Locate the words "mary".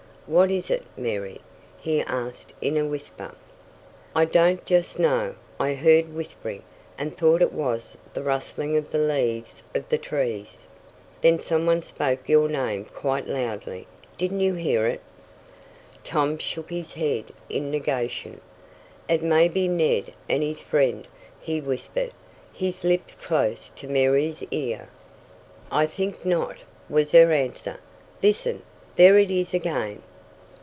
0.95-1.41